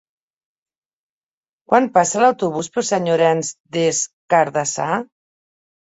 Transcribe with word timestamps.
Quan 1.73 1.91
passa 1.99 2.25
l'autobús 2.25 2.73
per 2.79 2.87
Sant 2.91 3.09
Llorenç 3.13 3.55
des 3.81 4.05
Cardassar? 4.37 4.93